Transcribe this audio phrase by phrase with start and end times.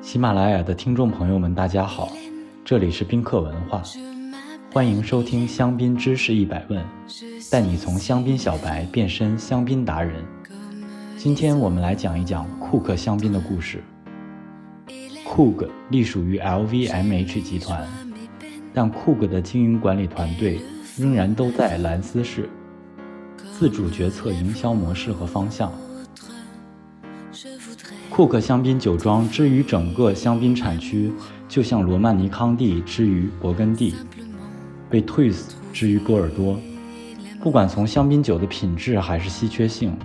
[0.00, 2.08] 喜马拉雅的听众朋友们，大家好，
[2.64, 3.82] 这里是宾客文化，
[4.72, 6.82] 欢迎收听香槟知识一百问，
[7.50, 10.24] 带你从香槟小白变身香槟达人。
[11.16, 13.82] 今天我们来讲一讲库克香槟的故事。
[15.24, 17.86] 库克隶属于 LVMH 集团，
[18.72, 20.60] 但库克的经营管理团队
[20.96, 22.48] 仍然都在兰斯市，
[23.58, 25.72] 自主决策营销模式和方向。
[28.10, 31.12] 库克香槟酒庄之于整个香槟产区，
[31.48, 33.94] 就像罗曼尼康帝之于勃艮第，
[34.90, 36.58] 被 Twist 之于波尔多。
[37.40, 39.96] 不管从香槟酒的品质还是稀缺性，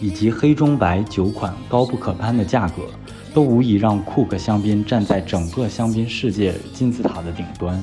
[0.00, 2.82] 以及黑中白酒款高不可攀的价格，
[3.32, 7.80] 都无疑让库克香槟站在整个香槟世界金字塔的顶端。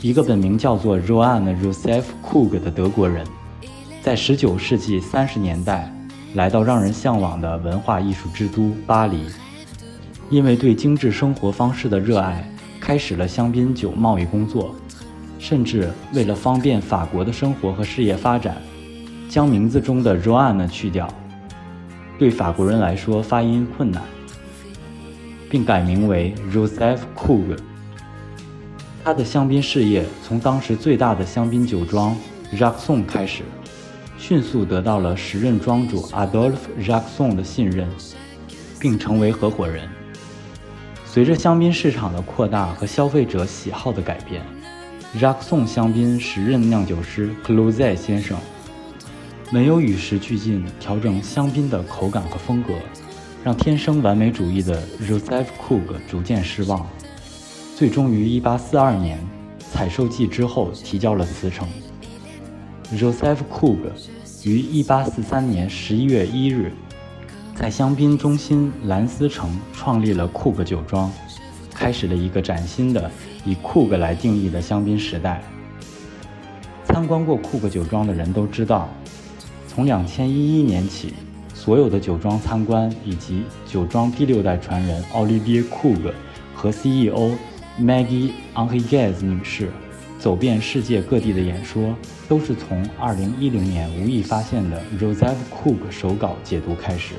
[0.00, 3.26] 一个本名叫做 Roan Josef Krug 的德国人，
[4.00, 5.92] 在19世纪30年代。
[6.36, 9.24] 来到让人向往的文化艺术之都巴黎，
[10.28, 12.46] 因为对精致生活方式的热爱，
[12.78, 14.74] 开始了香槟酒贸易工作，
[15.38, 18.60] 甚至为了方便法国的生活和事业发展，
[19.30, 21.08] 将名字中的 r o a n 去掉，
[22.18, 24.02] 对法国人来说发音困难，
[25.48, 27.58] 并改名为 Joseph Krug。
[29.02, 32.14] 他的香槟事业从当时最大的香槟酒庄
[32.52, 33.42] Jacquesson 开始。
[34.18, 37.88] 迅速得到了时任庄主 Adolphe Jacquesson 的信任，
[38.80, 39.88] 并成为合伙人。
[41.04, 44.42] 随着香槟市场的扩大和消费者喜好的改变
[45.18, 48.36] ，Jacquesson 香槟时任酿酒师 Closet 先生
[49.50, 52.74] 没有与时俱进调整香槟的口感和风格，
[53.44, 56.86] 让天生完美主义的 Joseph Krug 逐渐失望，
[57.76, 59.18] 最终于1842年
[59.72, 61.68] 采收季之后提交了辞呈。
[62.94, 63.78] Joseph coog
[64.44, 66.72] 于1843年11月1日，
[67.56, 71.10] 在香槟中心兰斯城创立了库克酒庄，
[71.74, 73.10] 开始了一个崭新的
[73.44, 75.42] 以库克来定义的香槟时代。
[76.84, 78.88] 参观过库克酒庄的人都知道，
[79.66, 81.12] 从2011年起，
[81.52, 86.12] 所有的酒庄参观以及酒庄第六代传人 Olivier Krug
[86.54, 87.32] 和 CEO
[87.80, 89.70] Maggie Henriques 女士。
[90.26, 91.94] 走遍世界各地的演说，
[92.28, 97.14] 都是从2010年无意发现的 Joseph Krug 手稿解读开始。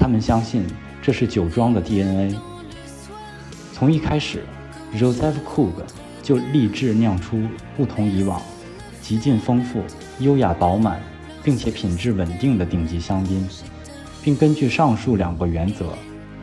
[0.00, 0.66] 他们相信
[1.00, 2.36] 这是酒庄的 DNA。
[3.72, 4.42] 从一开始
[4.96, 5.70] ，Joseph Krug
[6.24, 7.40] 就立志酿出
[7.76, 8.42] 不同以往、
[9.00, 9.80] 极尽丰富、
[10.18, 11.00] 优雅饱满，
[11.44, 13.48] 并且品质稳定的顶级香槟，
[14.24, 15.90] 并根据上述两个原则，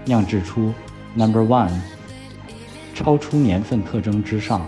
[0.06, 0.74] 酿制出
[1.16, 1.74] Number One，
[2.96, 4.66] 超出年份特征之上。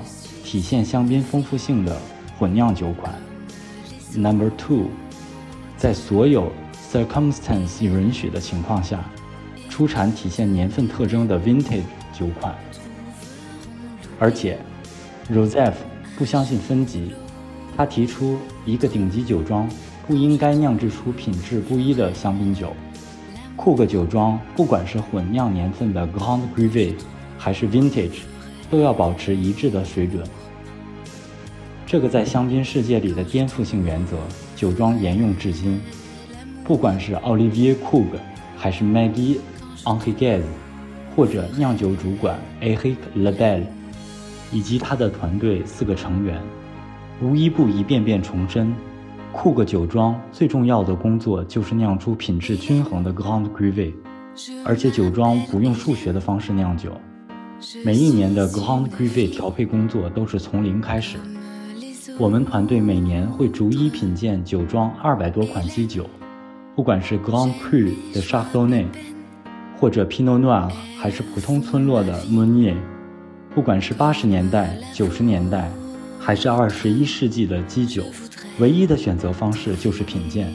[0.51, 1.97] 体现香槟丰富性的
[2.37, 3.15] 混酿酒款。
[4.13, 4.87] Number two，
[5.77, 6.51] 在所有
[6.91, 8.99] circumstance 允许的情况下，
[9.69, 12.53] 出产体现年份特征的 vintage 酒款。
[14.19, 14.59] 而且
[15.31, 15.71] ，Rosef
[16.17, 17.13] 不相信分级，
[17.77, 19.69] 他提出一个顶级酒庄
[20.05, 22.73] 不应该酿制出品质不一的香槟酒。
[23.55, 26.93] 库克酒庄不管是混酿年份的 Grand Cru
[27.37, 28.23] 还是 vintage，
[28.69, 30.21] 都要保持一致的水准。
[31.91, 34.15] 这个在香槟世界里的颠覆性原则，
[34.55, 35.77] 酒庄沿用至今。
[36.63, 38.05] 不管是 Olivier Krug，
[38.55, 39.39] 还是 Maggie
[39.83, 40.39] Henriques，
[41.13, 43.63] 或者酿酒主管 Eric Labelle，
[44.53, 46.41] 以及他的团队四个成员，
[47.21, 48.73] 无一不一遍遍重申，
[49.33, 53.93] 库克酒庄最重要的工作就是酿出品质均衡的 Grand Cru，
[54.63, 56.93] 而且酒庄不用数学的方式酿酒，
[57.83, 61.17] 每一年的 Grand Cru 调配工作都是从零开始。
[62.21, 66.07] 我们团队每年会逐一品鉴酒庄二百多款基酒，
[66.75, 68.85] 不管是 Grand Cru 的 Chardonnay，
[69.79, 72.77] 或者 Pinot Noir，还是普通村落的 m o n i e r
[73.55, 75.71] 不管是八十年代、九十年代，
[76.19, 78.03] 还是二十一世纪的基酒，
[78.59, 80.45] 唯一的选择方式就是品鉴，